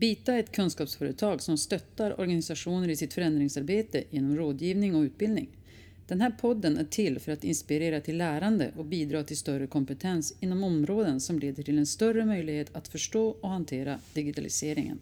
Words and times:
Bita 0.00 0.34
är 0.34 0.40
ett 0.40 0.52
kunskapsföretag 0.52 1.42
som 1.42 1.58
stöttar 1.58 2.20
organisationer 2.20 2.88
i 2.88 2.96
sitt 2.96 3.14
förändringsarbete 3.14 4.04
genom 4.10 4.36
rådgivning 4.36 4.94
och 4.94 5.02
utbildning. 5.02 5.48
Den 6.06 6.20
här 6.20 6.30
podden 6.30 6.78
är 6.78 6.84
till 6.84 7.18
för 7.18 7.32
att 7.32 7.44
inspirera 7.44 8.00
till 8.00 8.16
lärande 8.16 8.72
och 8.76 8.84
bidra 8.84 9.24
till 9.24 9.36
större 9.36 9.66
kompetens 9.66 10.34
inom 10.40 10.64
områden 10.64 11.20
som 11.20 11.38
leder 11.38 11.62
till 11.62 11.78
en 11.78 11.86
större 11.86 12.24
möjlighet 12.24 12.76
att 12.76 12.88
förstå 12.88 13.28
och 13.28 13.48
hantera 13.48 13.98
digitaliseringen. 14.14 14.98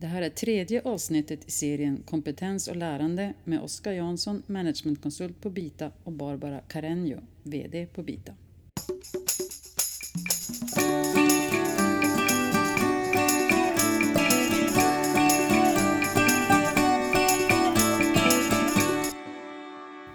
Det 0.00 0.06
här 0.06 0.22
är 0.22 0.30
tredje 0.30 0.82
avsnittet 0.82 1.48
i 1.48 1.50
serien 1.50 2.02
Kompetens 2.06 2.68
och 2.68 2.76
lärande 2.76 3.34
med 3.44 3.60
Oskar 3.60 3.92
Jansson, 3.92 4.42
managementkonsult 4.46 5.40
på 5.40 5.50
Bita 5.50 5.90
och 6.04 6.12
Barbara 6.12 6.60
Carreño, 6.68 7.20
VD 7.42 7.86
på 7.86 8.02
Bita. 8.02 8.32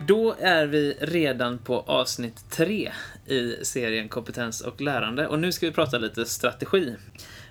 Då 0.08 0.36
är 0.40 0.66
vi 0.66 0.98
redan 1.02 1.58
på 1.58 1.80
avsnitt 1.80 2.50
tre 2.50 2.92
i 3.28 3.56
serien 3.66 4.10
Kompetens 4.10 4.62
och 4.62 4.82
lärande 4.82 5.28
och 5.28 5.40
nu 5.40 5.52
ska 5.52 5.66
vi 5.66 5.72
prata 5.72 5.98
lite 5.98 6.26
strategi. 6.26 6.96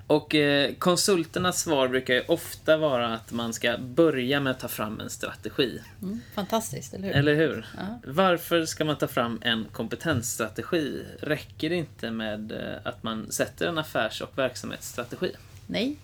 Och 0.06 0.34
eh, 0.34 0.74
konsulternas 0.74 1.60
svar 1.60 1.88
brukar 1.88 2.14
ju 2.14 2.22
ofta 2.28 2.76
vara 2.76 3.14
att 3.14 3.32
man 3.32 3.52
ska 3.52 3.78
börja 3.78 4.40
med 4.40 4.50
att 4.50 4.60
ta 4.60 4.68
fram 4.68 5.00
en 5.00 5.10
strategi. 5.10 5.80
Mm, 6.02 6.20
fantastiskt, 6.34 6.94
eller 6.94 7.08
hur? 7.08 7.16
Eller 7.16 7.34
hur? 7.34 7.66
Ja. 7.76 8.00
Varför 8.06 8.64
ska 8.64 8.84
man 8.84 8.96
ta 8.96 9.08
fram 9.08 9.38
en 9.42 9.66
kompetensstrategi? 9.72 11.02
Räcker 11.20 11.70
det 11.70 11.76
inte 11.76 12.10
med 12.10 12.52
eh, 12.52 12.58
att 12.82 13.02
man 13.02 13.32
sätter 13.32 13.66
en 13.66 13.78
affärs 13.78 14.20
och 14.20 14.38
verksamhetsstrategi? 14.38 15.30
Nej. 15.66 15.96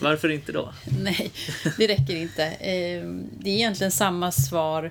Varför 0.00 0.28
inte 0.28 0.52
då? 0.52 0.72
Nej, 1.00 1.32
det 1.76 1.86
räcker 1.86 2.16
inte. 2.16 2.44
Ehm, 2.44 3.30
det 3.40 3.50
är 3.50 3.54
egentligen 3.54 3.92
samma 3.92 4.32
svar 4.32 4.90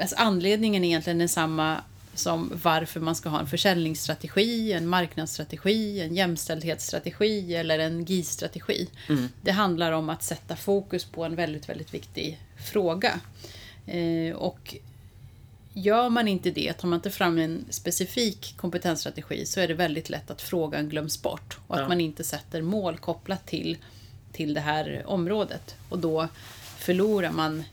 Alltså 0.00 0.16
anledningen 0.18 0.84
är 0.84 0.88
egentligen 0.88 1.18
densamma 1.18 1.82
som 2.14 2.52
varför 2.62 3.00
man 3.00 3.14
ska 3.14 3.28
ha 3.28 3.40
en 3.40 3.46
försäljningsstrategi, 3.46 4.72
en 4.72 4.86
marknadsstrategi, 4.86 6.00
en 6.00 6.14
jämställdhetsstrategi 6.14 7.54
eller 7.54 7.78
en 7.78 8.04
GI-strategi. 8.04 8.88
Mm. 9.08 9.28
Det 9.42 9.50
handlar 9.50 9.92
om 9.92 10.08
att 10.08 10.22
sätta 10.22 10.56
fokus 10.56 11.04
på 11.04 11.24
en 11.24 11.34
väldigt, 11.34 11.68
väldigt 11.68 11.94
viktig 11.94 12.40
fråga. 12.64 13.20
Eh, 13.86 14.34
och 14.34 14.76
gör 15.72 16.08
man 16.08 16.28
inte 16.28 16.50
det, 16.50 16.72
tar 16.72 16.88
man 16.88 16.96
inte 16.96 17.10
fram 17.10 17.38
en 17.38 17.64
specifik 17.70 18.54
kompetensstrategi 18.56 19.46
så 19.46 19.60
är 19.60 19.68
det 19.68 19.74
väldigt 19.74 20.10
lätt 20.10 20.30
att 20.30 20.42
frågan 20.42 20.88
glöms 20.88 21.22
bort 21.22 21.58
och 21.66 21.74
att 21.74 21.82
ja. 21.82 21.88
man 21.88 22.00
inte 22.00 22.24
sätter 22.24 22.62
mål 22.62 22.98
kopplat 22.98 23.46
till, 23.46 23.76
till 24.32 24.54
det 24.54 24.60
här 24.60 25.02
området. 25.06 25.74
Och 25.88 25.98
då 25.98 26.28
förlorar 26.78 27.32
man 27.32 27.64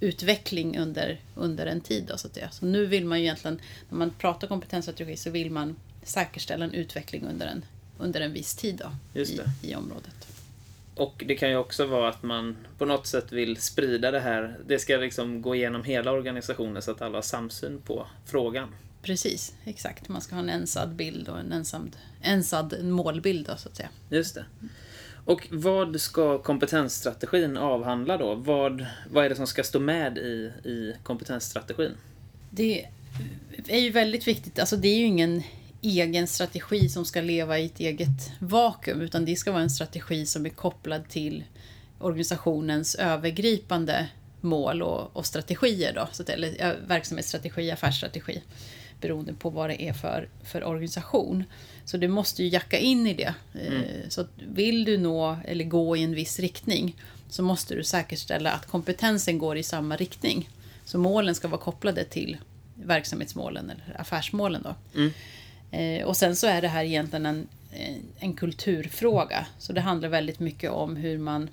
utveckling 0.00 0.78
under, 0.78 1.20
under 1.34 1.66
en 1.66 1.80
tid. 1.80 2.04
Då, 2.08 2.18
så 2.18 2.28
att. 2.28 2.54
Så 2.54 2.66
nu 2.66 2.86
vill 2.86 3.04
man 3.04 3.18
ju 3.18 3.24
egentligen, 3.24 3.60
när 3.88 3.98
man 3.98 4.10
pratar 4.10 4.48
kompetensstrategi 4.48 5.16
så 5.16 5.30
vill 5.30 5.50
man 5.50 5.76
säkerställa 6.02 6.64
en 6.64 6.72
utveckling 6.72 7.26
under 7.26 7.46
en, 7.46 7.64
under 7.98 8.20
en 8.20 8.32
viss 8.32 8.54
tid 8.54 8.82
då, 8.84 9.20
i, 9.20 9.40
i 9.62 9.74
området. 9.74 10.26
Och 10.94 11.24
det 11.26 11.34
kan 11.34 11.50
ju 11.50 11.56
också 11.56 11.86
vara 11.86 12.08
att 12.08 12.22
man 12.22 12.56
på 12.78 12.84
något 12.84 13.06
sätt 13.06 13.32
vill 13.32 13.56
sprida 13.56 14.10
det 14.10 14.20
här. 14.20 14.58
Det 14.66 14.78
ska 14.78 14.96
liksom 14.96 15.42
gå 15.42 15.54
igenom 15.54 15.84
hela 15.84 16.12
organisationen 16.12 16.82
så 16.82 16.90
att 16.90 17.02
alla 17.02 17.16
har 17.16 17.22
samsyn 17.22 17.80
på 17.80 18.06
frågan. 18.26 18.74
Precis, 19.02 19.54
exakt. 19.64 20.08
Man 20.08 20.20
ska 20.20 20.34
ha 20.34 20.42
en 20.42 20.50
ensad 20.50 20.94
bild 20.94 21.28
och 21.28 21.38
en 21.38 21.52
ensad, 21.52 21.96
ensad 22.22 22.84
målbild 22.84 23.46
då, 23.46 23.56
så 23.56 23.68
att 23.68 23.76
säga. 23.76 23.88
Just 24.10 24.34
det. 24.34 24.44
Och 25.26 25.48
vad 25.50 26.00
ska 26.00 26.38
kompetensstrategin 26.38 27.56
avhandla 27.56 28.16
då? 28.16 28.34
Vad, 28.34 28.86
vad 29.10 29.24
är 29.24 29.28
det 29.28 29.36
som 29.36 29.46
ska 29.46 29.62
stå 29.62 29.80
med 29.80 30.18
i, 30.18 30.52
i 30.64 30.94
kompetensstrategin? 31.02 31.92
Det 32.50 32.86
är 33.68 33.78
ju 33.78 33.90
väldigt 33.90 34.28
viktigt. 34.28 34.58
Alltså 34.58 34.76
det 34.76 34.88
är 34.88 34.98
ju 34.98 35.04
ingen 35.04 35.42
egen 35.82 36.26
strategi 36.26 36.88
som 36.88 37.04
ska 37.04 37.20
leva 37.20 37.58
i 37.58 37.66
ett 37.66 37.80
eget 37.80 38.30
vakuum, 38.38 39.00
utan 39.00 39.24
det 39.24 39.36
ska 39.36 39.52
vara 39.52 39.62
en 39.62 39.70
strategi 39.70 40.26
som 40.26 40.46
är 40.46 40.50
kopplad 40.50 41.08
till 41.08 41.44
organisationens 41.98 42.94
övergripande 42.94 44.08
mål 44.40 44.82
och, 44.82 45.16
och 45.16 45.26
strategier. 45.26 45.92
Då, 45.94 46.08
så 46.12 46.22
att, 46.22 46.28
eller 46.28 46.76
verksamhetsstrategi, 46.86 47.70
affärsstrategi, 47.70 48.42
beroende 49.00 49.32
på 49.32 49.50
vad 49.50 49.70
det 49.70 49.82
är 49.82 49.92
för, 49.92 50.28
för 50.44 50.64
organisation. 50.64 51.44
Så 51.86 51.96
du 51.96 52.08
måste 52.08 52.42
ju 52.42 52.48
jacka 52.48 52.78
in 52.78 53.06
i 53.06 53.14
det. 53.14 53.34
Eh, 53.54 53.66
mm. 53.66 54.10
Så 54.10 54.26
vill 54.36 54.84
du 54.84 54.98
nå 54.98 55.38
eller 55.44 55.64
gå 55.64 55.96
i 55.96 56.02
en 56.02 56.14
viss 56.14 56.40
riktning 56.40 56.96
så 57.28 57.42
måste 57.42 57.74
du 57.74 57.84
säkerställa 57.84 58.52
att 58.52 58.66
kompetensen 58.66 59.38
går 59.38 59.56
i 59.56 59.62
samma 59.62 59.96
riktning. 59.96 60.50
Så 60.84 60.98
målen 60.98 61.34
ska 61.34 61.48
vara 61.48 61.60
kopplade 61.60 62.04
till 62.04 62.36
verksamhetsmålen 62.74 63.70
eller 63.70 64.00
affärsmålen. 64.00 64.62
Då. 64.62 64.74
Mm. 64.94 65.12
Eh, 65.70 66.06
och 66.06 66.16
sen 66.16 66.36
så 66.36 66.46
är 66.46 66.62
det 66.62 66.68
här 66.68 66.84
egentligen 66.84 67.26
en, 67.26 67.48
en 68.18 68.32
kulturfråga. 68.34 69.46
Så 69.58 69.72
det 69.72 69.80
handlar 69.80 70.08
väldigt 70.08 70.40
mycket 70.40 70.70
om 70.70 70.96
hur 70.96 71.18
man, 71.18 71.50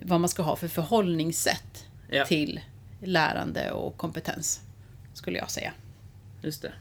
vad 0.00 0.20
man 0.20 0.28
ska 0.28 0.42
ha 0.42 0.56
för 0.56 0.68
förhållningssätt 0.68 1.86
ja. 2.10 2.24
till 2.24 2.60
lärande 3.02 3.70
och 3.70 3.96
kompetens, 3.96 4.60
skulle 5.14 5.38
jag 5.38 5.50
säga. 5.50 5.72
Just 6.42 6.62
det. 6.62 6.72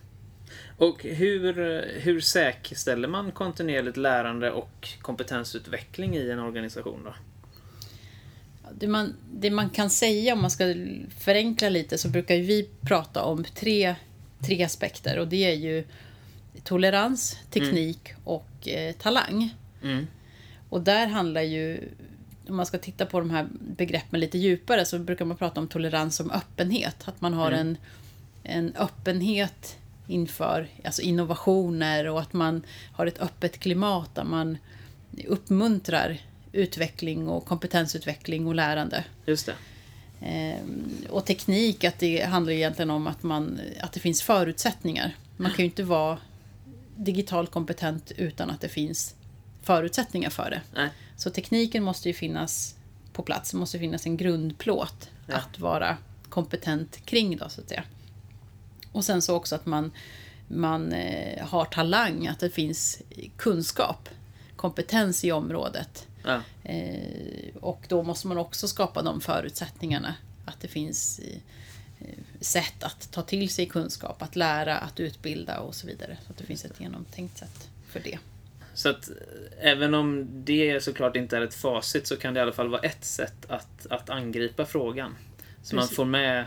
Och 0.79 1.03
hur, 1.03 1.53
hur 2.00 2.22
säkerställer 2.22 3.07
man 3.07 3.31
kontinuerligt 3.31 3.97
lärande 3.97 4.51
och 4.51 4.90
kompetensutveckling 5.01 6.16
i 6.16 6.29
en 6.29 6.40
organisation 6.40 7.01
då? 7.03 7.13
Det 8.73 8.88
man, 8.88 9.16
det 9.34 9.51
man 9.51 9.69
kan 9.69 9.89
säga 9.89 10.34
om 10.34 10.41
man 10.41 10.51
ska 10.51 10.75
förenkla 11.19 11.69
lite 11.69 11.97
så 11.97 12.09
brukar 12.09 12.35
vi 12.35 12.69
prata 12.81 13.23
om 13.23 13.44
tre, 13.44 13.95
tre 14.39 14.63
aspekter 14.63 15.19
och 15.19 15.28
det 15.28 15.51
är 15.51 15.56
ju 15.56 15.84
tolerans, 16.63 17.38
teknik 17.50 18.09
mm. 18.09 18.22
och 18.23 18.68
eh, 18.68 18.94
talang. 18.94 19.56
Mm. 19.84 20.07
Och 20.69 20.81
där 20.81 21.07
handlar 21.07 21.41
ju, 21.41 21.89
om 22.47 22.56
man 22.56 22.66
ska 22.66 22.78
titta 22.78 23.06
på 23.06 23.19
de 23.19 23.29
här 23.29 23.47
begreppen 23.78 24.19
lite 24.19 24.38
djupare 24.38 24.85
så 24.85 25.00
brukar 25.00 25.25
man 25.25 25.38
prata 25.38 25.59
om 25.59 25.68
tolerans 25.68 26.16
som 26.16 26.31
öppenhet. 26.31 26.95
Att 27.06 27.22
man 27.22 27.34
har 27.34 27.51
mm. 27.51 27.59
en, 27.59 27.78
en 28.44 28.75
öppenhet 28.75 29.78
inför 30.09 30.68
alltså 30.84 31.02
innovationer 31.02 32.08
och 32.08 32.22
att 32.22 32.34
man 32.34 32.64
har 32.94 33.06
ett 33.06 33.22
öppet 33.22 33.59
klimat 33.59 34.16
där 34.16 34.24
man 34.24 34.58
uppmuntrar 35.28 36.18
utveckling 36.52 37.28
och 37.28 37.46
kompetensutveckling 37.46 38.48
och 38.48 38.56
lärande. 38.56 39.03
Just 39.25 39.46
det. 39.46 39.56
Ehm, 40.22 40.92
och 41.09 41.25
teknik, 41.25 41.84
att 41.84 42.00
det 42.00 42.25
handlar 42.25 42.53
egentligen 42.53 42.90
om 42.90 43.08
att, 43.08 43.24
man, 43.24 43.59
att 43.81 43.94
det 43.94 44.00
finns 44.00 44.22
förutsättningar. 44.22 45.16
Man 45.38 45.52
kan 45.52 45.58
ju 45.58 45.66
inte 45.66 45.84
vara 45.84 46.18
digitalt 46.96 47.52
kompetent 47.52 48.12
utan 48.18 48.50
att 48.50 48.62
det 48.62 48.69
finns 48.69 49.16
förutsättningar 49.62 50.30
för 50.30 50.50
det. 50.50 50.62
Nej. 50.74 50.90
Så 51.18 51.30
tekniken 51.30 51.84
måste 51.84 52.09
ju 52.09 52.14
finnas 52.14 52.75
på 53.14 53.24
plats. 53.24 53.52
Det 53.52 53.58
måste 53.58 53.80
finnas 53.80 54.06
en 54.06 54.18
grundplåt 54.18 55.09
ja. 55.28 55.36
att 55.36 55.59
vara 55.59 55.98
kompetent 56.30 57.06
kring 57.06 57.38
då, 57.38 57.50
så 57.50 57.62
att 57.62 57.69
säga. 57.69 57.84
Och 58.91 59.05
sen 59.05 59.22
så 59.22 59.35
också 59.35 59.55
att 59.55 59.66
man, 59.66 59.91
man 60.47 60.94
eh, 60.94 61.47
har 61.47 61.66
talang, 61.66 62.27
att 62.27 62.39
det 62.39 62.50
finns 62.50 63.01
kunskap, 63.38 64.09
kompetens 64.55 65.25
i 65.25 65.31
området. 65.31 66.07
Ja. 66.23 66.41
Eh, 66.63 67.55
och 67.61 67.85
då 67.88 68.03
måste 68.03 68.27
man 68.27 68.38
också 68.38 68.67
skapa 68.67 69.01
de 69.01 69.22
förutsättningarna. 69.22 70.16
Att 70.45 70.61
det 70.61 70.67
finns 70.67 71.19
eh, 71.19 72.07
sätt 72.39 72.83
att 72.83 73.11
ta 73.11 73.22
till 73.22 73.50
sig 73.50 73.66
kunskap, 73.66 74.22
att 74.22 74.35
lära, 74.35 74.77
att 74.77 75.00
utbilda 75.00 75.59
och 75.59 75.75
så 75.75 75.88
vidare. 75.88 76.17
Så 76.25 76.31
att 76.31 76.38
det 76.38 76.44
finns 76.44 76.66
ett 76.66 76.79
genomtänkt 76.79 77.38
sätt 77.38 77.69
för 77.88 78.00
det. 78.00 78.19
Så 78.73 78.89
att 78.89 79.09
även 79.59 79.94
om 79.94 80.27
det 80.45 80.83
såklart 80.83 81.16
inte 81.16 81.38
är 81.38 81.41
ett 81.41 81.53
facit 81.53 82.07
så 82.07 82.16
kan 82.16 82.33
det 82.33 82.38
i 82.38 82.41
alla 82.41 82.51
fall 82.51 82.69
vara 82.69 82.81
ett 82.81 83.06
sätt 83.06 83.45
att, 83.47 83.88
att 83.89 84.09
angripa 84.09 84.65
frågan. 84.65 85.15
Så 85.38 85.45
Precis. 85.62 85.74
man 85.74 85.88
får 85.88 86.06
med 86.06 86.45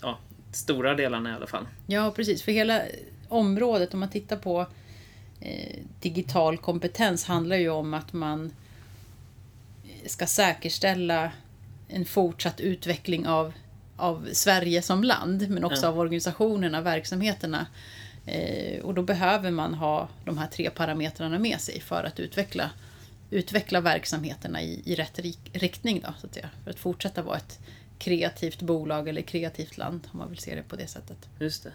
ja, 0.00 0.18
stora 0.54 0.94
delarna 0.94 1.30
i 1.30 1.34
alla 1.34 1.46
fall. 1.46 1.66
Ja, 1.86 2.12
precis. 2.16 2.42
För 2.42 2.52
hela 2.52 2.82
området, 3.28 3.94
om 3.94 4.00
man 4.00 4.08
tittar 4.08 4.36
på 4.36 4.66
eh, 5.40 5.78
digital 6.00 6.58
kompetens, 6.58 7.24
handlar 7.24 7.56
ju 7.56 7.68
om 7.68 7.94
att 7.94 8.12
man 8.12 8.52
ska 10.06 10.26
säkerställa 10.26 11.30
en 11.88 12.04
fortsatt 12.04 12.60
utveckling 12.60 13.26
av, 13.26 13.52
av 13.96 14.28
Sverige 14.32 14.82
som 14.82 15.04
land, 15.04 15.50
men 15.50 15.64
också 15.64 15.82
ja. 15.82 15.88
av 15.88 15.98
organisationerna, 15.98 16.80
verksamheterna. 16.80 17.66
Eh, 18.26 18.80
och 18.80 18.94
då 18.94 19.02
behöver 19.02 19.50
man 19.50 19.74
ha 19.74 20.08
de 20.24 20.38
här 20.38 20.46
tre 20.46 20.70
parametrarna 20.70 21.38
med 21.38 21.60
sig 21.60 21.80
för 21.80 22.04
att 22.04 22.20
utveckla, 22.20 22.70
utveckla 23.30 23.80
verksamheterna 23.80 24.62
i, 24.62 24.82
i 24.84 24.94
rätt 24.94 25.20
riktning. 25.52 26.00
Då, 26.00 26.14
så 26.20 26.26
att 26.26 26.34
säga, 26.34 26.50
för 26.64 26.70
att 26.70 26.78
fortsätta 26.78 27.22
vara 27.22 27.36
ett 27.36 27.58
kreativt 27.98 28.62
bolag 28.62 29.08
eller 29.08 29.22
kreativt 29.22 29.78
land 29.78 30.08
om 30.12 30.18
man 30.18 30.30
vill 30.30 30.38
se 30.38 30.54
det 30.54 30.62
på 30.62 30.76
det 30.76 30.86
sättet. 30.86 31.18
Just 31.40 31.62
det. 31.64 31.72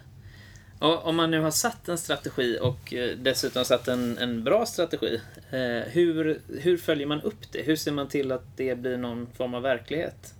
Och 0.79 1.05
om 1.05 1.15
man 1.15 1.31
nu 1.31 1.39
har 1.39 1.51
satt 1.51 1.89
en 1.89 1.97
strategi 1.97 2.57
och 2.61 2.93
eh, 2.93 3.17
dessutom 3.17 3.65
satt 3.65 3.87
en, 3.87 4.17
en 4.17 4.43
bra 4.43 4.65
strategi, 4.65 5.21
eh, 5.51 5.59
hur, 5.91 6.41
hur 6.47 6.77
följer 6.77 7.07
man 7.07 7.21
upp 7.21 7.51
det? 7.51 7.61
Hur 7.61 7.75
ser 7.75 7.91
man 7.91 8.07
till 8.07 8.31
att 8.31 8.57
det 8.57 8.75
blir 8.75 8.97
någon 8.97 9.27
form 9.37 9.53
av 9.53 9.61
verklighet? 9.61 10.33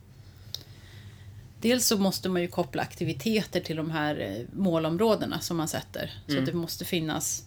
Dels 1.61 1.87
så 1.87 1.97
måste 1.97 2.29
man 2.29 2.41
ju 2.41 2.47
koppla 2.47 2.81
aktiviteter 2.81 3.59
till 3.59 3.75
de 3.75 3.91
här 3.91 4.19
eh, 4.19 4.45
målområdena 4.59 5.39
som 5.39 5.57
man 5.57 5.67
sätter. 5.67 6.11
Så 6.27 6.31
Mm. 6.33 6.45
det 6.45 6.53
måste 6.53 6.85
finnas 6.85 7.43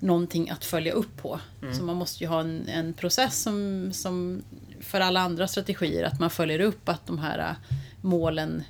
någonting 0.00 0.50
att 0.50 0.64
följa 0.64 0.92
upp 0.92 1.16
på. 1.16 1.40
Mm. 1.62 1.74
Så 1.74 1.82
man 1.82 1.96
måste 1.96 2.24
ju 2.24 2.28
ha 2.30 2.40
en, 2.40 2.68
en 2.68 2.92
process 2.92 3.42
som, 3.42 3.90
som 3.92 4.42
för 4.80 5.00
alla 5.00 5.20
andra 5.20 5.48
strategier, 5.48 6.04
att 6.04 6.20
man 6.20 6.30
följer 6.30 6.60
upp 6.60 6.88
att 6.88 7.06
de 7.06 7.18
här 7.18 7.38
eh, 7.38 7.56
målen 8.00 8.62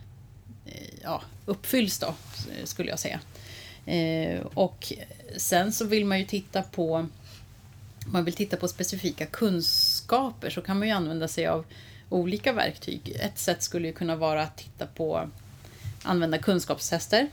eh, 0.66 0.94
ja, 1.02 1.22
uppfylls 1.46 1.98
då, 1.98 2.14
skulle 2.64 2.90
jag 2.90 2.98
säga. 2.98 3.20
Eh, 3.86 4.40
och 4.54 4.92
sen 5.36 5.72
så 5.72 5.84
vill 5.84 6.04
man 6.04 6.18
ju 6.18 6.24
titta 6.24 6.62
på 6.62 7.08
man 8.06 8.24
vill 8.24 8.34
titta 8.34 8.56
på 8.56 8.68
specifika 8.68 9.26
kunskaper 9.26 10.50
så 10.50 10.60
kan 10.60 10.78
man 10.78 10.88
ju 10.88 10.94
använda 10.94 11.28
sig 11.28 11.46
av 11.46 11.64
olika 12.08 12.52
verktyg. 12.52 13.16
Ett 13.20 13.38
sätt 13.38 13.62
skulle 13.62 13.86
ju 13.86 13.92
kunna 13.92 14.16
vara 14.16 14.42
att 14.42 14.56
titta 14.56 14.86
på 14.86 15.28
använda 16.02 16.38
kunskapstester. 16.38 17.28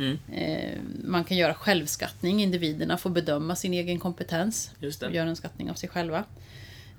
Mm, 0.00 0.18
Eh, 0.32 0.78
man 1.04 1.24
kan 1.24 1.36
göra 1.36 1.54
självskattning, 1.54 2.42
individerna 2.42 2.96
får 2.96 3.10
bedöma 3.10 3.56
sin 3.56 3.74
egen 3.74 3.98
kompetens 3.98 4.70
just 4.80 5.02
och 5.02 5.10
det. 5.10 5.16
göra 5.16 5.28
en 5.28 5.36
skattning 5.36 5.70
av 5.70 5.74
sig 5.74 5.88
själva. 5.88 6.24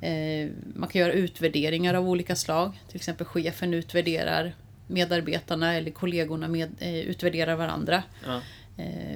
Eh, 0.01 0.49
man 0.75 0.89
kan 0.89 1.01
göra 1.01 1.13
utvärderingar 1.13 1.93
av 1.93 2.09
olika 2.09 2.35
slag. 2.35 2.79
Till 2.87 2.95
exempel 2.95 3.25
chefen 3.25 3.73
utvärderar 3.73 4.53
medarbetarna 4.87 5.73
eller 5.73 5.91
kollegorna 5.91 6.47
med, 6.47 6.69
eh, 6.79 6.95
utvärderar 6.99 7.55
varandra. 7.55 8.03
Ja, 8.25 8.41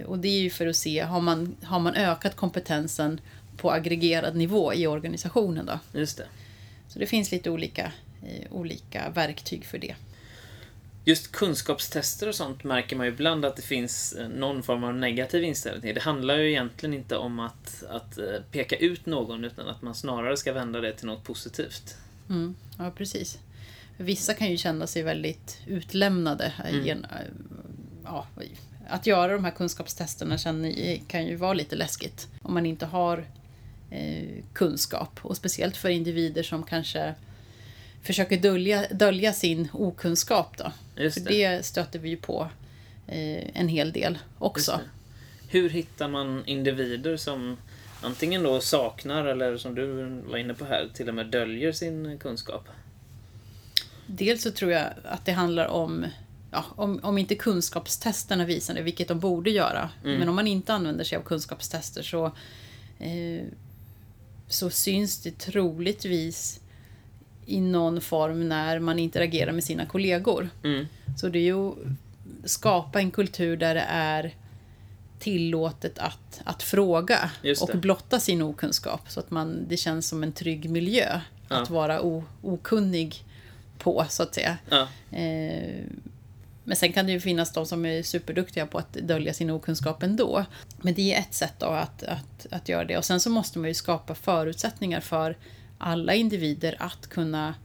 och 0.05 0.19
det 0.19 0.27
är 0.27 0.41
ju 0.41 0.49
för 0.49 0.67
att 0.67 0.75
se, 0.75 0.99
har 0.99 1.21
man, 1.21 1.55
har 1.63 1.79
man 1.79 1.95
ökat 1.95 2.35
kompetensen 2.35 3.21
på 3.57 3.71
aggregerad 3.71 4.35
nivå 4.35 4.73
i 4.73 4.87
organisationen 4.87 5.65
då? 5.65 5.99
just 5.99 6.17
det. 6.17 6.25
Så 6.87 6.99
det 6.99 7.05
finns 7.05 7.31
lite 7.31 7.49
olika, 7.49 7.91
olika 8.51 9.09
verktyg 9.09 9.65
för 9.65 9.77
det. 9.77 9.95
Just 11.07 11.31
kunskapstester 11.31 12.27
och 12.27 12.35
sånt 12.35 12.63
märker 12.63 12.95
man 12.95 13.05
ju 13.05 13.11
ibland 13.11 13.45
att 13.45 13.55
det 13.55 13.61
finns 13.61 14.13
eh, 14.13 14.27
någon 14.27 14.63
form 14.63 14.83
av 14.83 14.95
negativ 14.95 15.43
inställning 15.43 15.81
till. 15.81 15.95
Det 15.95 16.01
handlar 16.01 16.37
ju 16.37 16.49
egentligen 16.49 16.93
inte 16.93 17.17
om 17.17 17.39
att, 17.39 17.83
att 17.89 18.17
eh, 18.17 18.25
peka 18.51 18.75
ut 18.75 19.05
någon 19.05 19.43
utan 19.43 19.67
att 19.67 19.81
man 19.81 19.95
snarare 19.95 20.37
ska 20.37 20.53
vända 20.53 20.81
det 20.81 20.93
till 20.93 21.05
något 21.05 21.23
positivt. 21.23 21.97
Mm, 22.29 22.55
ja, 22.77 22.91
precis. 22.97 23.39
Vissa 23.97 24.33
kan 24.33 24.51
ju 24.51 24.57
känna 24.57 24.87
sig 24.87 25.03
väldigt 25.03 25.61
utlämnade. 25.67 26.53
Mm. 26.65 27.03
eh, 27.03 27.19
Ja, 28.03 28.27
att 28.87 29.07
göra 29.07 29.33
de 29.33 29.45
här 29.45 29.51
kunskapstesterna 29.51 30.37
kan 31.07 31.27
ju 31.27 31.35
vara 31.35 31.53
lite 31.53 31.75
läskigt 31.75 32.27
om 32.41 32.53
man 32.53 32.65
inte 32.65 32.85
har 32.85 33.25
kunskap. 34.53 35.19
Och 35.21 35.37
speciellt 35.37 35.77
för 35.77 35.89
individer 35.89 36.43
som 36.43 36.63
kanske 36.63 37.15
försöker 38.03 38.37
dölja, 38.37 38.87
dölja 38.91 39.33
sin 39.33 39.67
okunskap. 39.73 40.57
Då. 40.57 40.71
Just 40.97 41.23
För 41.23 41.29
det. 41.29 41.47
det 41.57 41.65
stöter 41.65 41.99
vi 41.99 42.09
ju 42.09 42.17
på 42.17 42.49
eh, 43.07 43.57
en 43.59 43.67
hel 43.67 43.91
del 43.91 44.17
också. 44.39 44.79
Hur 45.49 45.69
hittar 45.69 46.07
man 46.07 46.43
individer 46.45 47.17
som 47.17 47.57
antingen 48.01 48.43
då 48.43 48.59
saknar 48.61 49.25
eller 49.25 49.57
som 49.57 49.75
du 49.75 50.03
var 50.29 50.37
inne 50.37 50.53
på 50.53 50.65
här, 50.65 50.89
till 50.93 51.09
och 51.09 51.15
med 51.15 51.25
döljer 51.27 51.71
sin 51.71 52.19
kunskap? 52.19 52.67
Dels 54.07 54.41
så 54.43 54.51
tror 54.51 54.71
jag 54.71 54.85
att 55.03 55.25
det 55.25 55.31
handlar 55.31 55.65
om, 55.67 56.05
ja, 56.51 56.65
om, 56.75 56.99
om 57.03 57.17
inte 57.17 57.35
kunskapstesterna 57.35 58.45
visar 58.45 58.73
det, 58.73 58.81
vilket 58.81 59.07
de 59.07 59.19
borde 59.19 59.49
göra, 59.51 59.89
Mm. 60.03 60.19
men 60.19 60.29
om 60.29 60.35
man 60.35 60.47
inte 60.47 60.73
använder 60.73 61.03
sig 61.03 61.17
av 61.17 61.21
kunskapstester 61.21 62.03
så, 62.03 62.25
eh, 62.99 63.43
så 64.47 64.69
syns 64.69 65.23
det 65.23 65.37
troligtvis 65.39 66.59
i 67.45 67.61
någon 67.61 68.01
form 68.01 68.49
när 68.49 68.79
man 68.79 68.99
interagerar 68.99 69.51
med 69.51 69.63
sina 69.63 69.85
kollegor. 69.85 70.49
Mm, 70.63 70.87
Så 71.17 71.29
det 71.29 71.39
är 71.39 71.43
ju 71.43 71.71
skapa 72.45 72.99
en 72.99 73.11
kultur 73.11 73.57
där 73.57 73.75
det 73.75 73.85
är 73.89 74.33
tillåtet 75.19 75.99
att, 75.99 76.41
att 76.43 76.63
fråga 76.63 77.31
och 77.61 77.77
blotta 77.77 78.19
sin 78.19 78.41
okunskap 78.41 79.01
så 79.11 79.19
att 79.19 79.31
man, 79.31 79.65
det 79.67 79.77
känns 79.77 80.07
som 80.07 80.23
en 80.23 80.31
trygg 80.31 80.69
miljö 80.69 81.19
Ja. 81.49 81.55
att 81.61 81.69
vara 81.69 82.01
o, 82.01 82.23
okunnig 82.41 83.23
på, 83.77 84.05
så 84.09 84.23
att 84.23 84.35
säga. 84.35 84.57
ja, 84.69 84.87
Eh, 85.17 85.83
men 86.63 86.75
sen 86.77 86.93
kan 86.93 87.05
det 87.05 87.11
ju 87.11 87.19
finnas 87.19 87.53
de 87.53 87.65
som 87.65 87.85
är 87.85 88.03
superduktiga 88.03 88.65
på 88.65 88.77
att 88.77 88.93
dölja 88.93 89.33
sin 89.33 89.49
okunskap 89.49 90.03
ändå. 90.03 90.45
Men 90.81 90.93
det 90.93 91.13
är 91.13 91.19
ett 91.19 91.33
sätt 91.33 91.53
då 91.59 91.65
att, 91.65 92.03
att, 92.03 92.47
att 92.51 92.69
göra 92.69 92.85
det. 92.85 92.97
Och 92.97 93.05
sen 93.05 93.19
så 93.19 93.29
måste 93.29 93.59
man 93.59 93.67
ju 93.67 93.73
skapa 93.73 94.15
förutsättningar 94.15 94.99
för 94.99 95.37
alla 95.77 96.13
individer 96.15 96.75
att 96.79 97.07
kunna 97.07 97.55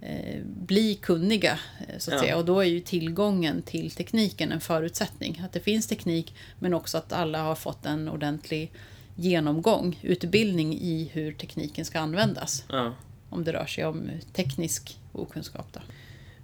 eh, 0.00 0.42
bli 0.44 0.94
kunniga. 0.94 1.58
eh, 1.88 1.98
Så 1.98 2.10
att 2.10 2.14
Ja. 2.14 2.20
säga. 2.20 2.36
Och 2.36 2.44
då 2.44 2.60
är 2.60 2.64
ju 2.64 2.80
tillgången 2.80 3.62
till 3.62 3.90
tekniken 3.90 4.52
en 4.52 4.60
förutsättning. 4.60 5.40
Att 5.44 5.52
det 5.52 5.60
finns 5.60 5.86
teknik 5.86 6.34
men 6.58 6.74
också 6.74 6.98
att 6.98 7.12
alla 7.12 7.42
har 7.42 7.54
fått 7.54 7.86
en 7.86 8.08
ordentlig 8.08 8.72
genomgång, 9.16 9.98
utbildning 10.02 10.74
i 10.80 11.10
hur 11.12 11.32
tekniken 11.32 11.84
ska 11.84 12.00
användas. 12.00 12.64
ja. 12.68 12.94
Om 13.30 13.44
det 13.44 13.52
rör 13.52 13.66
sig 13.66 13.84
om 13.84 14.10
teknisk 14.32 14.98
okunskap. 15.12 15.66
Då. 15.72 15.80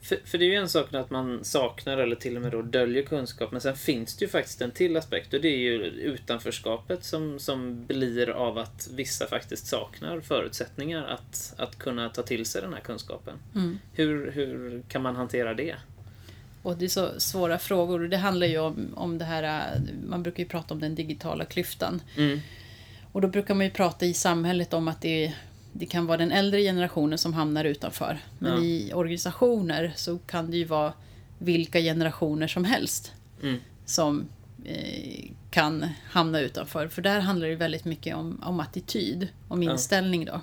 För, 0.04 0.18
för 0.24 0.38
det 0.38 0.44
är 0.44 0.48
ju 0.48 0.54
en 0.56 0.68
sak 0.68 0.94
att 0.94 1.10
man 1.10 1.44
saknar 1.44 1.98
eller 1.98 2.16
till 2.16 2.36
och 2.36 2.42
med 2.42 2.52
då 2.52 2.62
döljer 2.62 3.02
kunskap, 3.02 3.52
men 3.52 3.60
sen 3.60 3.76
finns 3.76 4.16
det 4.16 4.24
ju 4.24 4.28
faktiskt 4.28 4.60
en 4.60 4.70
till 4.70 4.96
aspekt 4.96 5.34
och 5.34 5.40
det 5.40 5.48
är 5.48 5.58
ju 5.58 5.84
utanförskapet 5.84 7.04
som, 7.04 7.38
som 7.38 7.86
blir 7.86 8.30
av 8.30 8.58
att 8.58 8.88
vissa 8.94 9.26
faktiskt 9.26 9.66
saknar 9.66 10.20
förutsättningar 10.20 11.04
att, 11.04 11.54
att 11.56 11.78
kunna 11.78 12.08
ta 12.08 12.22
till 12.22 12.46
sig 12.46 12.62
den 12.62 12.74
här 12.74 12.80
kunskapen. 12.80 13.34
Mm. 13.54 13.78
Hur, 13.92 14.30
hur 14.30 14.82
kan 14.88 15.02
man 15.02 15.16
hantera 15.16 15.54
det? 15.54 15.76
Och 16.62 16.76
det 16.76 16.84
är 16.84 16.88
så 16.88 17.20
svåra 17.20 17.58
frågor. 17.58 18.02
Och 18.02 18.08
det 18.08 18.16
handlar 18.16 18.46
ju 18.46 18.58
om, 18.58 18.88
om 18.94 19.18
det 19.18 19.24
här, 19.24 19.72
man 20.08 20.22
brukar 20.22 20.42
ju 20.42 20.48
prata 20.48 20.74
om 20.74 20.80
den 20.80 20.94
digitala 20.94 21.44
klyftan. 21.44 22.02
Mm, 22.16 22.40
Och 23.12 23.20
då 23.20 23.28
brukar 23.28 23.54
man 23.54 23.64
ju 23.66 23.70
prata 23.70 24.06
i 24.06 24.14
samhället 24.14 24.72
om 24.72 24.88
att 24.88 25.00
det, 25.00 25.34
det 25.76 25.86
kan 25.86 26.06
vara 26.06 26.18
den 26.18 26.32
äldre 26.32 26.62
generationen 26.62 27.18
som 27.18 27.34
hamnar 27.34 27.64
utanför. 27.64 28.18
Men 28.38 28.52
Ja. 28.52 28.62
i 28.64 28.92
organisationer 28.94 29.92
så 29.96 30.18
kan 30.18 30.50
det 30.50 30.56
ju 30.56 30.64
vara 30.64 30.92
vilka 31.38 31.80
generationer 31.80 32.46
som 32.48 32.64
helst 32.64 33.12
mm, 33.42 33.60
som 33.84 34.24
eh, 34.64 35.24
kan 35.50 35.86
hamna 36.10 36.40
utanför. 36.40 36.88
För 36.88 37.02
där 37.02 37.20
handlar 37.20 37.48
det 37.48 37.56
väldigt 37.56 37.84
mycket 37.84 38.16
om, 38.16 38.40
om 38.44 38.60
attityd, 38.60 39.28
om 39.48 39.62
inställning 39.62 40.24
då. 40.24 40.40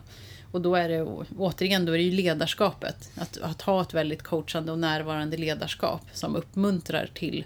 Och 0.52 0.62
då 0.62 0.76
är 0.76 0.90
det 0.90 1.02
återigen 1.38 1.86
då 1.86 1.92
är 1.94 1.98
det 1.98 2.04
ju 2.04 2.12
ledarskapet. 2.12 3.12
Att, 3.16 3.38
att 3.42 3.62
ha 3.62 3.82
ett 3.82 3.94
väldigt 3.94 4.22
coachande 4.24 4.72
och 4.72 4.80
närvarande 4.80 5.38
ledarskap 5.38 6.02
som 6.14 6.36
uppmuntrar 6.36 7.10
till, 7.14 7.46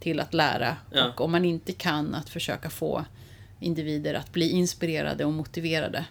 till 0.00 0.20
att 0.20 0.34
lära. 0.34 0.76
Ja. 0.92 1.06
Och 1.08 1.20
om 1.20 1.32
man 1.32 1.44
inte 1.44 1.72
kan, 1.72 2.14
att 2.14 2.28
försöka 2.28 2.70
få 2.70 3.04
individer 3.60 4.14
att 4.14 4.32
bli 4.32 4.50
inspirerade 4.50 5.24
och 5.24 5.32
motiverade 5.32 6.04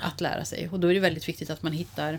att 0.00 0.20
lära 0.20 0.44
sig. 0.44 0.68
Och 0.72 0.80
då 0.80 0.88
är 0.88 0.94
det 0.94 1.00
väldigt 1.00 1.28
viktigt 1.28 1.50
att 1.50 1.62
man 1.62 1.72
hittar 1.72 2.18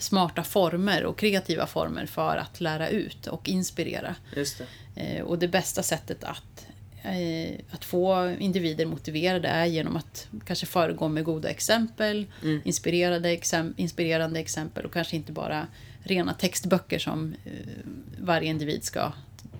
smarta 0.00 0.42
former 0.42 1.04
och 1.04 1.18
kreativa 1.18 1.66
former 1.66 2.06
för 2.06 2.36
att 2.36 2.60
lära 2.60 2.88
ut 2.88 3.26
och 3.26 3.48
inspirera. 3.48 4.14
just 4.36 4.58
det. 4.94 5.00
Eh, 5.02 5.22
Och 5.24 5.38
det 5.38 5.48
bästa 5.48 5.82
sättet 5.82 6.24
att, 6.24 6.66
eh, 7.02 7.54
att 7.70 7.84
få 7.84 8.34
individer 8.38 8.86
motiverade 8.86 9.48
är 9.48 9.64
genom 9.66 9.96
att 9.96 10.28
kanske 10.46 10.66
föregå 10.66 11.08
med 11.08 11.24
goda 11.24 11.48
exempel, 11.48 12.26
Mm. 12.42 12.60
inspirerade 12.64 13.28
exem- 13.28 13.74
inspirerande 13.76 14.40
exempel 14.40 14.84
och 14.84 14.92
kanske 14.92 15.16
inte 15.16 15.32
bara 15.32 15.66
rena 16.02 16.34
textböcker 16.34 16.98
som 16.98 17.34
eh, 17.44 17.52
varje 18.20 18.48
individ 18.48 18.84
ska 18.84 19.12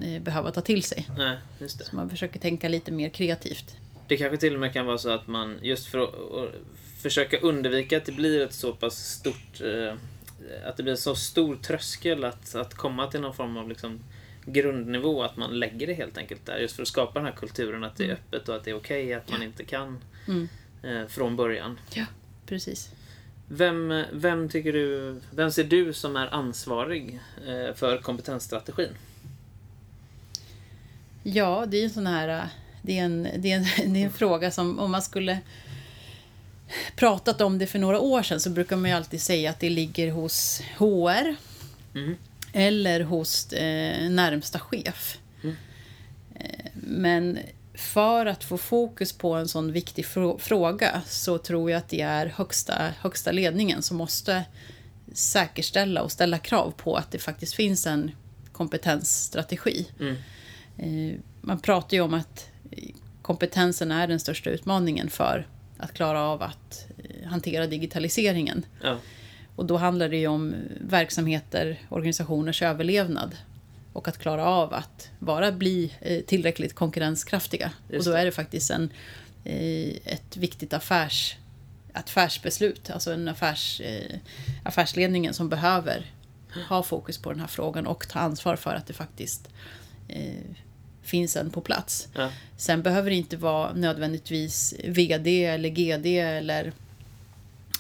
eh, 0.03 0.23
behöva 0.23 0.51
ta 0.51 0.61
till 0.61 0.83
sig. 0.83 1.07
Nej, 1.19 1.37
just 1.59 1.79
det. 1.79 1.85
Så 1.85 1.97
man 1.97 2.11
försöker 2.11 2.41
tänka 2.41 2.69
lite 2.69 2.93
mer 2.93 3.09
kreativt. 3.09 3.77
Det 4.09 4.17
kanske 4.17 4.37
till 4.37 4.55
och 4.55 4.61
med 4.61 4.73
kan 4.73 4.87
vara 4.87 4.99
så 4.99 5.11
att 5.11 5.27
man 5.27 5.59
just 5.63 5.87
för 5.87 5.99
att 5.99 6.15
försöka 7.03 7.39
undvika 7.39 7.97
att 7.97 8.05
det 8.05 8.13
blir 8.13 8.41
ett 8.43 8.53
så 8.55 8.73
pass 8.73 9.09
stort 9.09 9.61
eh, 9.61 9.95
att 10.67 10.77
det 10.77 10.83
blir 10.83 10.93
en 10.93 10.99
så 10.99 11.15
stor 11.15 11.57
tröskel 11.57 12.25
att, 12.25 12.55
att 12.55 12.75
komma 12.75 13.07
till 13.11 13.21
någon 13.21 13.35
form 13.35 13.57
av 13.57 13.69
liksom 13.69 14.01
grundnivå 14.47 15.23
att 15.23 15.37
man 15.37 15.59
lägger 15.59 15.87
det 15.87 15.95
helt 15.95 16.19
enkelt 16.19 16.47
där 16.47 16.59
just 16.59 16.77
för 16.77 16.83
att 16.83 16.89
skapa 16.89 17.19
den 17.19 17.27
här 17.27 17.35
kulturen 17.35 17.85
att 17.85 17.97
det 17.97 18.05
är 18.05 18.13
öppet 18.13 18.49
och 18.49 18.57
att 18.57 18.65
det 18.65 18.71
är 18.71 18.75
okej 18.77 19.15
att 19.15 19.31
man 19.31 19.43
inte 19.43 19.65
kan 19.65 19.99
Mm. 20.29 20.49
eh, 20.83 21.07
från 21.07 21.37
början. 21.37 21.79
Ja, 21.95 22.05
precis. 22.47 22.91
Vem, 23.49 24.05
vem 24.13 24.49
tycker 24.49 24.73
du, 24.73 25.21
vem 25.31 25.51
ser 25.51 25.65
du 25.65 25.93
som 25.93 26.17
är 26.17 26.35
ansvarig 26.35 27.21
eh, 27.47 27.75
för 27.75 27.99
kompetensstrategin? 27.99 28.89
Ja, 31.23 31.65
det 31.67 31.77
är 31.81 31.85
en 31.85 31.91
sån 31.91 32.07
här... 32.07 32.49
Det 32.87 32.99
är 32.99 33.05
en, 33.05 33.29
det 33.39 33.53
är 33.53 33.57
en, 33.57 33.65
det 33.95 34.01
är 34.01 34.05
en 34.05 34.13
fråga 34.13 34.51
som 34.51 34.79
om 34.79 34.91
man 34.91 35.03
skulle 35.03 35.39
pratat 36.97 37.41
om 37.41 37.59
det 37.59 37.67
för 37.67 37.79
några 37.79 38.01
år 38.01 38.23
sedan 38.23 38.41
så 38.41 38.51
brukar 38.51 38.77
man 38.77 38.91
ju 38.91 38.97
alltid 38.97 39.21
säga 39.23 39.51
att 39.51 39.61
det 39.61 39.71
ligger 39.71 40.11
hos 40.11 40.63
HR 40.79 41.37
Mm. 41.95 42.17
eller 42.53 43.01
hos 43.01 43.53
eh, 43.53 44.11
närmsta 44.11 44.59
chef. 44.59 45.19
Mm. 45.43 45.57
Eh, 46.35 46.71
Men 46.75 47.39
för 47.75 48.27
att 48.27 48.45
få 48.45 48.59
fokus 48.59 49.13
på 49.13 49.35
en 49.35 49.49
sån 49.49 49.73
viktig 49.73 50.07
fråga 50.39 51.03
så 51.07 51.39
tror 51.39 51.71
jag 51.71 51.79
att 51.79 51.89
det 51.89 52.01
är 52.01 52.27
högsta, 52.27 52.93
högsta 53.01 53.33
ledningen 53.33 53.83
som 53.83 53.97
måste 53.97 54.45
säkerställa 55.13 56.03
och 56.03 56.13
ställa 56.13 56.39
krav 56.39 56.71
på 56.77 56.97
att 56.97 57.11
det 57.11 57.19
faktiskt 57.19 57.55
finns 57.55 57.87
en 57.87 58.11
kompetensstrategi. 58.53 59.87
Mm. 60.01 60.17
Eh, 60.79 61.19
man 61.41 61.61
pratar 61.61 61.97
ju 61.97 62.01
om 62.01 62.15
att 62.15 62.49
kompetensen 63.23 63.93
är 63.93 64.07
den 64.07 64.21
största 64.21 64.51
utmaningen 64.51 65.11
för 65.11 65.47
att 65.79 65.93
klara 65.93 66.23
av 66.23 66.43
att 66.43 66.87
eh, 66.99 67.29
hantera 67.29 67.67
digitaliseringen. 67.67 68.67
Ja. 68.83 68.99
Och 69.57 69.67
då 69.67 69.77
handlar 69.77 70.09
det 70.09 70.17
ju 70.17 70.27
om 70.27 70.55
verksamheter, 70.81 71.81
organisationers 71.89 72.63
överlevnad 72.63 73.37
och 73.93 74.09
att 74.09 74.19
klara 74.19 74.45
av 74.45 74.75
att 74.75 75.11
bara 75.19 75.53
bli 75.53 75.93
eh, 76.01 76.21
tillräckligt 76.21 76.75
konkurrenskraftiga. 76.75 77.71
och 77.99 78.05
då 78.05 78.13
är 78.13 78.25
det 78.25 78.33
faktiskt 78.33 78.71
en, 78.71 78.91
ett 80.05 80.37
viktigt 80.37 80.73
affärs, 80.73 81.37
affärsbeslut, 81.93 82.91
alltså 82.91 83.13
en 83.13 83.29
affärs, 83.29 83.83
affärsledningen 84.63 85.35
som 85.35 85.49
behöver 85.49 86.11
ha 86.69 86.83
fokus 86.83 87.19
på 87.19 87.31
den 87.31 87.41
här 87.41 87.47
frågan 87.47 87.87
och 87.87 88.09
ta 88.09 88.19
ansvar 88.19 88.57
för 88.57 88.75
att 88.75 88.87
det 88.87 88.93
faktiskt 88.93 89.49
finns 91.05 91.37
en 91.37 91.51
på 91.51 91.61
plats. 91.61 92.09
Ja. 92.15 92.31
Sen 92.57 92.83
behöver 92.83 93.11
det 93.11 93.17
inte 93.17 93.37
vara 93.37 93.73
nödvändigtvis 93.73 94.75
VD 94.85 95.45
eller 95.45 95.69
GD 95.69 96.07
eller 96.07 96.73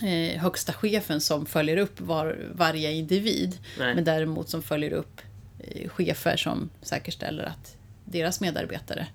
eh, 0.03 0.41
högsta 0.41 0.73
chefen 0.73 1.21
som 1.21 1.47
följer 1.47 1.77
upp 1.77 2.01
var, 2.01 2.39
varje 2.55 2.93
individ. 2.93 3.59
Nej. 3.79 3.95
Men 3.95 4.05
däremot 4.05 4.49
som 4.49 4.63
följer 4.63 4.93
upp 4.93 5.21
eh, 5.61 5.89
chefer 5.89 6.37
som 6.37 6.71
säkerställer 6.83 7.45
att 7.45 7.77
deras 8.05 8.41
medarbetare 8.41 9.07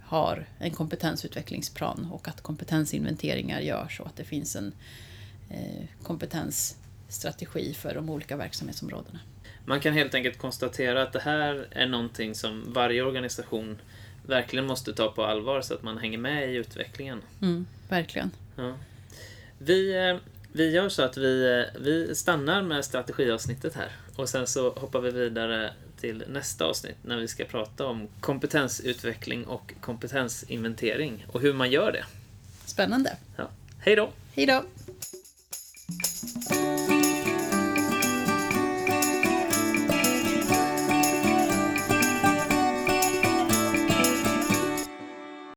har 0.00 0.46
en 0.58 0.70
kompetensutvecklingsplan 0.70 2.08
och 2.12 2.28
att 2.28 2.40
kompetensinventeringar 2.40 3.60
görs 3.60 4.00
och 4.00 4.06
att 4.06 4.16
det 4.16 4.24
finns 4.24 4.56
en 4.56 4.72
eh, 5.50 5.84
kompetensstrategi 6.02 7.74
för 7.74 7.94
de 7.94 8.10
olika 8.10 8.36
verksamhetsområdena. 8.36 9.18
Man 9.68 9.80
kan 9.80 9.94
helt 9.94 10.14
enkelt 10.14 10.38
konstatera 10.38 11.02
att 11.02 11.12
det 11.12 11.20
här 11.20 11.66
är 11.70 11.86
någonting 11.86 12.34
som 12.34 12.72
varje 12.72 13.02
organisation 13.02 13.78
verkligen 14.26 14.66
måste 14.66 14.94
ta 14.94 15.12
på 15.12 15.24
allvar 15.24 15.62
så 15.62 15.74
att 15.74 15.82
man 15.82 15.98
hänger 15.98 16.18
med 16.18 16.52
i 16.52 16.56
utvecklingen. 16.56 17.22
Mm, 17.42 17.66
verkligen. 17.88 18.30
Ja. 18.56 18.74
Vi, 19.58 20.08
eh, 20.08 20.16
vi 20.52 20.70
gör 20.70 20.88
så 20.88 21.02
att 21.02 21.16
vi, 21.16 21.58
eh, 21.58 21.80
vi 21.80 22.14
stannar 22.14 22.62
med 22.62 22.84
strategiavsnittet 22.84 23.74
här 23.74 23.88
och 24.16 24.28
sen 24.28 24.46
så 24.46 24.70
hoppar 24.70 25.00
vi 25.00 25.10
vidare 25.10 25.72
till 26.00 26.24
nästa 26.28 26.64
avsnitt 26.64 26.96
när 27.02 27.16
vi 27.16 27.28
ska 27.28 27.44
prata 27.44 27.86
om 27.86 28.08
kompetensutveckling 28.20 29.44
och 29.44 29.74
kompetensinventering 29.80 31.26
och 31.32 31.40
hur 31.40 31.52
man 31.52 31.70
gör 31.70 31.92
det. 31.92 32.04
Spännande. 32.64 33.16
Ja. 33.36 33.48
Hej 33.80 33.96
då! 33.96 34.10
Hej 34.34 34.46
då! 34.46 34.64